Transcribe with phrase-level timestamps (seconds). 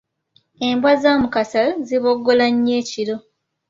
[0.67, 3.15] Embwa za Mukasa ziboggola nnyo ekiro.